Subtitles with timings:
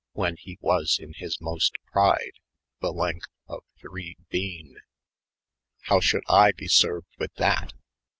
[0.13, 2.39] When he was in his moste pryde,
[2.79, 4.15] The lenjte of ,iij.
[4.31, 4.79] bene.
[5.81, 7.73] "Howe schuld I be served with that?